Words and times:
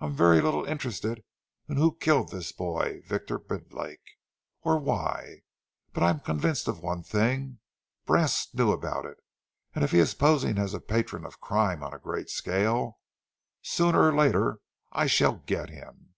I've 0.00 0.14
very 0.14 0.40
little 0.40 0.64
interest 0.64 1.04
in 1.04 1.16
who 1.66 1.94
killed 1.96 2.30
this 2.30 2.52
boy 2.52 3.02
Victor 3.04 3.38
Bidlake, 3.38 4.16
or 4.62 4.78
why, 4.78 5.42
but 5.92 6.02
I'm 6.02 6.20
convinced 6.20 6.68
of 6.68 6.78
one 6.80 7.02
thing 7.02 7.58
Brast 8.06 8.54
knew 8.54 8.72
about 8.72 9.04
it, 9.04 9.18
and 9.74 9.84
if 9.84 9.90
he 9.90 9.98
is 9.98 10.14
posing 10.14 10.56
as 10.56 10.72
a 10.72 10.80
patron 10.80 11.26
of 11.26 11.42
crime 11.42 11.82
on 11.82 11.92
a 11.92 11.98
great 11.98 12.30
scale, 12.30 12.98
sooner 13.60 14.02
or 14.08 14.14
later 14.16 14.60
I 14.90 15.04
shall 15.06 15.34
get 15.44 15.68
him. 15.68 16.14